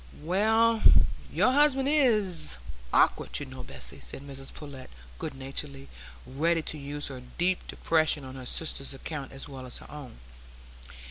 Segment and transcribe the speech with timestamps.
[0.23, 0.81] "Well,
[1.31, 2.57] your husband is
[2.91, 4.89] awk'ard, you know, Bessy," said Mrs Pullet,
[5.19, 5.89] good naturedly
[6.25, 10.13] ready to use her deep depression on her sister's account as well as her own.